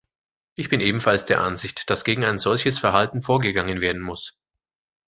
[0.55, 4.35] Ich bin ebenfalls der Ansicht, dass gegen ein solches Verhalten vorgegangen werden muss.